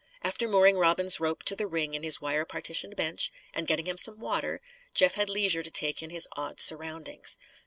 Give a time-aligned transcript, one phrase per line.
[0.23, 3.99] After mooring Robin's rope to the ring in his wire partitioned bench, and getting him
[3.99, 4.59] some water,
[4.95, 7.37] Jeff had leisure to take in his odd surroundings.